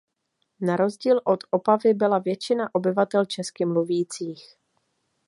[0.61, 4.55] Na rozdíl od Opavy byla většina obyvatel česky mluvících.